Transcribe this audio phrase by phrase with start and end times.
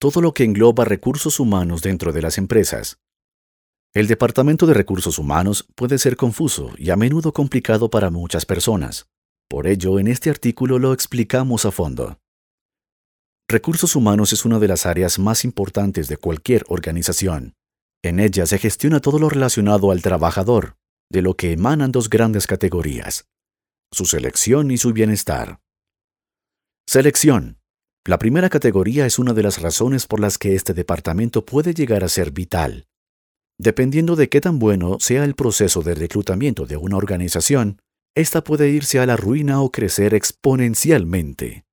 [0.00, 2.98] todo lo que engloba recursos humanos dentro de las empresas.
[3.92, 9.10] El Departamento de Recursos Humanos puede ser confuso y a menudo complicado para muchas personas.
[9.46, 12.18] Por ello, en este artículo lo explicamos a fondo.
[13.46, 17.54] Recursos humanos es una de las áreas más importantes de cualquier organización.
[18.02, 20.76] En ella se gestiona todo lo relacionado al trabajador,
[21.10, 23.26] de lo que emanan dos grandes categorías,
[23.92, 25.60] su selección y su bienestar.
[26.88, 27.59] Selección.
[28.06, 32.02] La primera categoría es una de las razones por las que este departamento puede llegar
[32.02, 32.86] a ser vital.
[33.58, 37.78] Dependiendo de qué tan bueno sea el proceso de reclutamiento de una organización,
[38.14, 41.66] ésta puede irse a la ruina o crecer exponencialmente.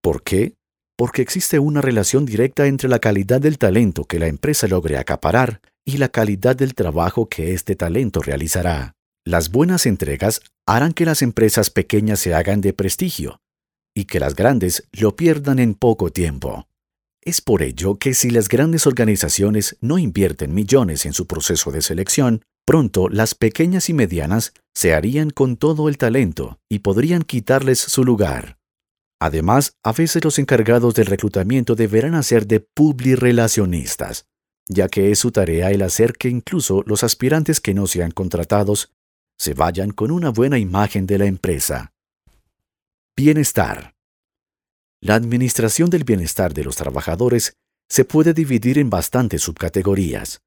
[0.00, 0.54] ¿Por qué?
[0.96, 5.60] Porque existe una relación directa entre la calidad del talento que la empresa logre acaparar
[5.84, 8.94] y la calidad del trabajo que este talento realizará.
[9.22, 13.42] Las buenas entregas harán que las empresas pequeñas se hagan de prestigio
[13.98, 16.68] y que las grandes lo pierdan en poco tiempo.
[17.20, 21.82] Es por ello que si las grandes organizaciones no invierten millones en su proceso de
[21.82, 27.80] selección, pronto las pequeñas y medianas se harían con todo el talento y podrían quitarles
[27.80, 28.58] su lugar.
[29.20, 34.26] Además, a veces los encargados del reclutamiento deberán hacer de publirelacionistas,
[34.68, 38.92] ya que es su tarea el hacer que incluso los aspirantes que no sean contratados
[39.36, 41.92] se vayan con una buena imagen de la empresa.
[43.18, 43.96] Bienestar.
[45.02, 47.54] La administración del bienestar de los trabajadores
[47.90, 50.38] se puede dividir en bastantes subcategorías,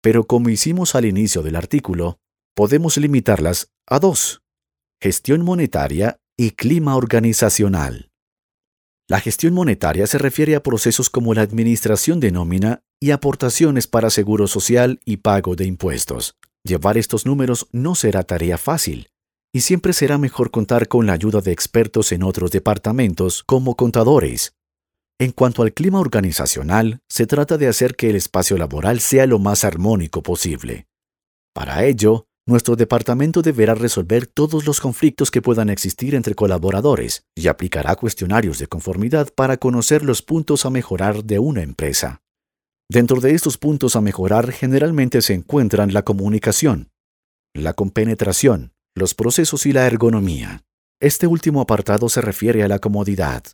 [0.00, 2.20] pero como hicimos al inicio del artículo,
[2.54, 4.40] podemos limitarlas a dos,
[5.02, 8.12] gestión monetaria y clima organizacional.
[9.08, 14.10] La gestión monetaria se refiere a procesos como la administración de nómina y aportaciones para
[14.10, 16.36] seguro social y pago de impuestos.
[16.62, 19.08] Llevar estos números no será tarea fácil,
[19.52, 24.54] y siempre será mejor contar con la ayuda de expertos en otros departamentos como contadores.
[25.18, 29.38] En cuanto al clima organizacional, se trata de hacer que el espacio laboral sea lo
[29.38, 30.86] más armónico posible.
[31.52, 37.46] Para ello, nuestro departamento deberá resolver todos los conflictos que puedan existir entre colaboradores y
[37.46, 42.22] aplicará cuestionarios de conformidad para conocer los puntos a mejorar de una empresa.
[42.88, 46.90] Dentro de estos puntos a mejorar generalmente se encuentran la comunicación,
[47.54, 50.64] la compenetración, los procesos y la ergonomía.
[51.00, 53.44] Este último apartado se refiere a la comodidad.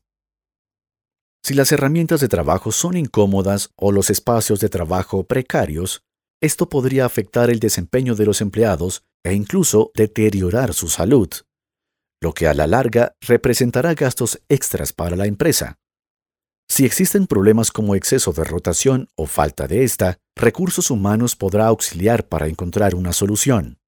[1.43, 6.03] Si las herramientas de trabajo son incómodas o los espacios de trabajo precarios,
[6.43, 11.29] esto podría afectar el desempeño de los empleados e incluso deteriorar su salud,
[12.21, 15.79] lo que a la larga representará gastos extras para la empresa.
[16.71, 22.29] Si existen problemas como exceso de rotación o falta de esta, recursos humanos podrá auxiliar
[22.29, 23.79] para encontrar una solución.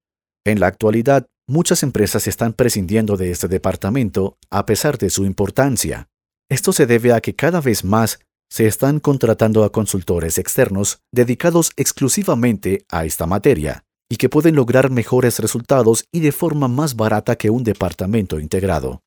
[0.45, 6.07] En la actualidad, muchas empresas están prescindiendo de este departamento a pesar de su importancia.
[6.49, 8.19] Esto se debe a que cada vez más
[8.49, 14.91] se están contratando a consultores externos dedicados exclusivamente a esta materia y que pueden lograr
[14.91, 19.01] mejores resultados y de forma más barata que un departamento integrado.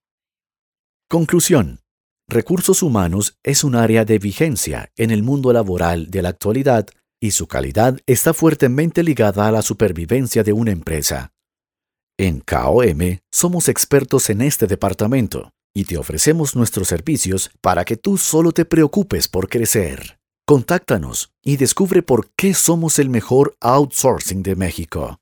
[1.09, 1.81] Conclusión.
[2.29, 6.87] Recursos humanos es un área de vigencia en el mundo laboral de la actualidad
[7.21, 11.34] y su calidad está fuertemente ligada a la supervivencia de una empresa.
[12.19, 18.19] En KOM somos expertos en este departamento y te ofrecemos nuestros servicios para que tú
[18.19, 20.17] solo te preocupes por crecer.
[20.47, 25.19] Contáctanos y descubre por qué somos el mejor outsourcing de México.